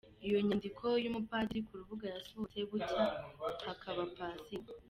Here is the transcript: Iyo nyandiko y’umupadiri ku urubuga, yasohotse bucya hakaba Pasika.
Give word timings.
Iyo 0.25 0.37
nyandiko 0.47 0.85
y’umupadiri 1.03 1.59
ku 1.65 1.71
urubuga, 1.75 2.05
yasohotse 2.15 2.57
bucya 2.69 3.03
hakaba 3.67 4.01
Pasika. 4.15 4.71